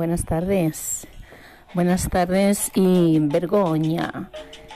Buenas 0.00 0.24
tardes. 0.24 1.06
Buenas 1.74 2.08
tardes 2.08 2.70
y 2.74 3.18
vergogna. 3.18 4.30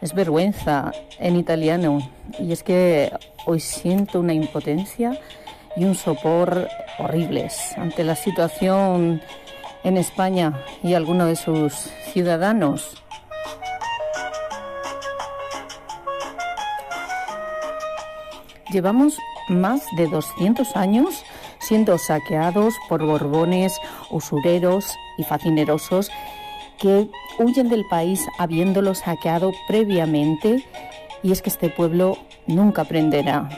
Es 0.00 0.14
vergüenza 0.14 0.92
en 1.18 1.34
italiano. 1.34 2.08
Y 2.38 2.52
es 2.52 2.62
que 2.62 3.10
hoy 3.44 3.58
siento 3.58 4.20
una 4.20 4.32
impotencia 4.32 5.20
y 5.76 5.86
un 5.86 5.96
sopor 5.96 6.68
horribles 7.00 7.76
ante 7.76 8.04
la 8.04 8.14
situación 8.14 9.20
en 9.82 9.96
España 9.96 10.62
y 10.84 10.94
algunos 10.94 11.26
de 11.26 11.34
sus 11.34 11.74
ciudadanos. 12.12 13.02
Llevamos 18.70 19.18
más 19.48 19.82
de 19.96 20.06
200 20.06 20.76
años 20.76 21.24
siendo 21.68 21.98
saqueados 21.98 22.74
por 22.88 23.04
borbones, 23.04 23.78
usureros 24.10 24.96
y 25.18 25.24
facinerosos 25.24 26.10
que 26.78 27.10
huyen 27.38 27.68
del 27.68 27.84
país 27.90 28.26
habiéndolo 28.38 28.94
saqueado 28.94 29.52
previamente 29.66 30.64
y 31.22 31.30
es 31.30 31.42
que 31.42 31.50
este 31.50 31.68
pueblo 31.68 32.16
nunca 32.46 32.82
aprenderá. 32.82 33.50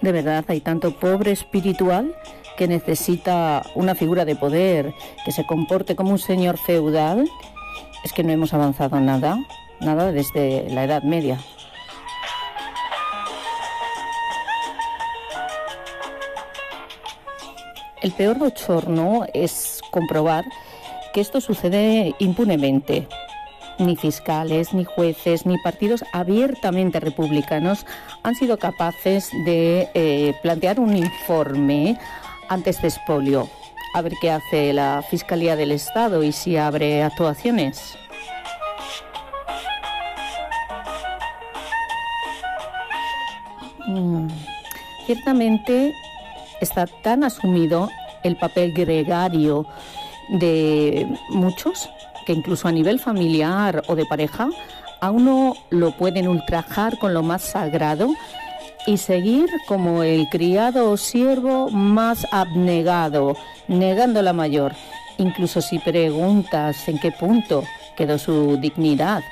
De 0.00 0.10
verdad, 0.10 0.44
hay 0.48 0.60
tanto 0.60 0.98
pobre 0.98 1.30
espiritual 1.30 2.12
que 2.56 2.66
necesita 2.66 3.62
una 3.76 3.94
figura 3.94 4.24
de 4.24 4.34
poder 4.34 4.94
que 5.24 5.30
se 5.30 5.46
comporte 5.46 5.94
como 5.94 6.10
un 6.10 6.18
señor 6.18 6.58
feudal. 6.58 7.28
Es 8.02 8.12
que 8.12 8.24
no 8.24 8.32
hemos 8.32 8.52
avanzado 8.52 8.98
nada, 8.98 9.38
nada 9.80 10.10
desde 10.10 10.68
la 10.70 10.84
Edad 10.84 11.04
Media. 11.04 11.38
El 18.08 18.14
peor 18.14 18.38
bochorno 18.38 19.26
es 19.34 19.82
comprobar 19.90 20.46
que 21.12 21.20
esto 21.20 21.42
sucede 21.42 22.14
impunemente. 22.18 23.06
Ni 23.78 23.96
fiscales, 23.96 24.72
ni 24.72 24.84
jueces, 24.84 25.44
ni 25.44 25.58
partidos 25.58 26.02
abiertamente 26.14 27.00
republicanos 27.00 27.84
han 28.22 28.34
sido 28.34 28.56
capaces 28.58 29.28
de 29.44 29.90
eh, 29.92 30.34
plantear 30.42 30.80
un 30.80 30.96
informe 30.96 31.98
ante 32.48 32.70
este 32.70 32.86
expolio. 32.86 33.46
A 33.92 34.00
ver 34.00 34.14
qué 34.22 34.30
hace 34.30 34.72
la 34.72 35.04
Fiscalía 35.10 35.54
del 35.54 35.72
Estado 35.72 36.22
y 36.22 36.32
si 36.32 36.56
abre 36.56 37.02
actuaciones. 37.02 37.94
Mm, 43.86 44.28
ciertamente 45.04 45.92
está 46.62 46.86
tan 46.86 47.22
asumido 47.22 47.90
el 48.22 48.36
papel 48.36 48.72
gregario 48.72 49.66
de 50.28 51.06
muchos 51.30 51.88
que 52.26 52.32
incluso 52.32 52.68
a 52.68 52.72
nivel 52.72 53.00
familiar 53.00 53.82
o 53.86 53.96
de 53.96 54.04
pareja 54.04 54.48
a 55.00 55.10
uno 55.10 55.54
lo 55.70 55.92
pueden 55.92 56.28
ultrajar 56.28 56.98
con 56.98 57.14
lo 57.14 57.22
más 57.22 57.42
sagrado 57.42 58.10
y 58.86 58.96
seguir 58.96 59.48
como 59.66 60.02
el 60.02 60.28
criado 60.28 60.90
o 60.90 60.96
siervo 60.96 61.70
más 61.70 62.26
abnegado, 62.32 63.36
negando 63.66 64.22
la 64.22 64.32
mayor. 64.32 64.72
Incluso 65.18 65.60
si 65.60 65.78
preguntas 65.78 66.88
en 66.88 66.98
qué 66.98 67.12
punto 67.12 67.64
quedó 67.96 68.18
su 68.18 68.56
dignidad 68.56 69.22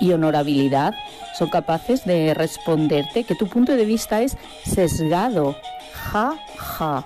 y 0.00 0.12
honorabilidad, 0.12 0.94
son 1.38 1.48
capaces 1.48 2.04
de 2.04 2.34
responderte 2.34 3.24
que 3.24 3.34
tu 3.34 3.46
punto 3.46 3.76
de 3.76 3.84
vista 3.84 4.22
es 4.22 4.36
sesgado, 4.64 5.56
Ja, 5.92 6.34
ja. 6.56 7.04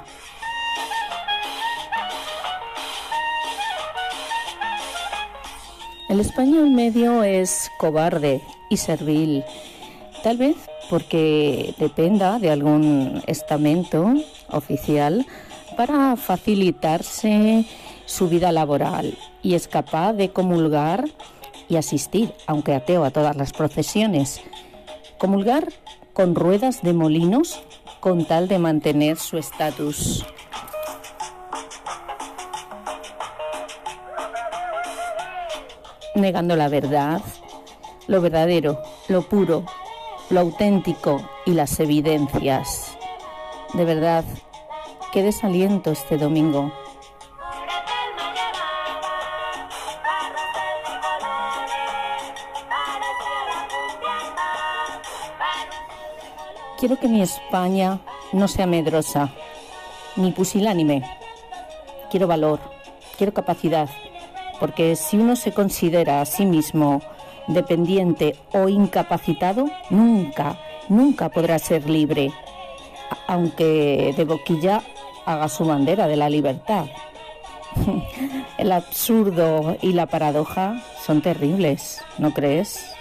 El 6.15 6.21
español 6.21 6.71
medio 6.71 7.25
es 7.25 7.73
cobarde 7.77 8.41
y 8.71 8.77
servil, 8.77 9.43
tal 10.23 10.37
vez 10.37 10.55
porque 10.89 11.75
dependa 11.77 12.39
de 12.39 12.53
algún 12.53 13.21
estamento 13.27 14.15
oficial 14.49 15.27
para 15.77 16.15
facilitarse 16.15 17.67
su 18.07 18.29
vida 18.29 18.53
laboral 18.53 19.19
y 19.43 19.55
es 19.55 19.67
capaz 19.67 20.13
de 20.13 20.31
comulgar 20.31 21.05
y 21.69 21.75
asistir, 21.75 22.33
aunque 22.47 22.75
ateo 22.75 23.03
a 23.03 23.11
todas 23.11 23.35
las 23.35 23.53
procesiones. 23.53 24.41
Comulgar 25.19 25.73
con 26.13 26.37
ruedas 26.37 26.81
de 26.83 26.93
molinos 26.93 27.61
con 27.99 28.25
tal 28.25 28.47
de 28.47 28.61
mantener 28.61 29.17
su 29.17 29.37
estatus. 29.37 30.25
Negando 36.15 36.55
la 36.55 36.69
verdad, 36.69 37.21
lo 38.07 38.21
verdadero, 38.21 38.81
lo 39.09 39.23
puro, 39.23 39.65
lo 40.31 40.41
auténtico 40.41 41.29
y 41.45 41.55
las 41.55 41.81
evidencias. 41.81 42.97
De 43.73 43.85
verdad, 43.85 44.25
qué 45.13 45.25
desaliento 45.25 45.91
este 45.91 46.17
domingo. 46.17 46.73
Quiero 56.79 57.01
que 57.01 57.09
mi 57.09 57.23
España 57.23 57.99
no 58.33 58.47
sea 58.47 58.67
medrosa, 58.67 59.33
ni 60.15 60.31
pusilánime. 60.31 61.03
Quiero 62.09 62.29
valor, 62.29 62.61
quiero 63.17 63.35
capacidad, 63.35 63.89
porque 64.61 64.97
si 64.97 65.17
uno 65.17 65.37
se 65.37 65.53
considera 65.53 66.21
a 66.21 66.27
sí 66.27 66.47
mismo 66.47 67.03
dependiente 67.49 68.37
o 68.53 68.69
incapacitado, 68.69 69.67
nunca, 69.91 70.59
nunca 70.89 71.29
podrá 71.29 71.59
ser 71.59 71.89
libre, 71.89 72.33
aunque 73.27 74.15
de 74.17 74.25
boquilla 74.25 74.83
haga 75.27 75.49
su 75.49 75.65
bandera 75.65 76.07
de 76.07 76.17
la 76.17 76.31
libertad. 76.31 76.87
El 78.59 78.73
absurdo 78.73 79.77
y 79.83 79.93
la 79.93 80.07
paradoja 80.07 80.83
son 81.05 81.21
terribles, 81.21 82.01
¿no 82.19 82.33
crees? 82.33 82.94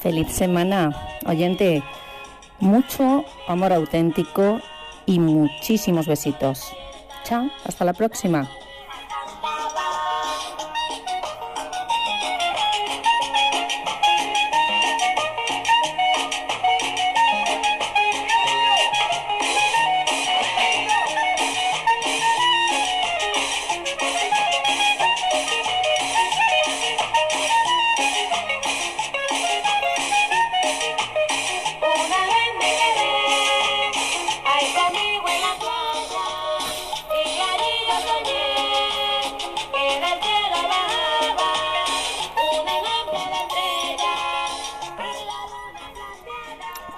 Feliz 0.00 0.32
semana, 0.32 0.96
oyente. 1.26 1.82
Mucho 2.58 3.24
amor 3.46 3.72
auténtico 3.72 4.60
y 5.04 5.18
muchísimos 5.18 6.06
besitos. 6.06 6.72
Chao, 7.24 7.50
hasta 7.64 7.84
la 7.84 7.92
próxima. 7.92 8.48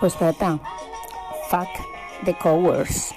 Pues 0.03 0.17
trata, 0.17 0.59
fuck 1.49 1.69
the 2.25 2.35
cowards. 2.35 3.15